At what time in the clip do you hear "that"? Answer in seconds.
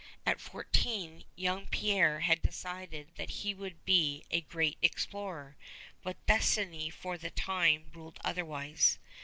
3.17-3.29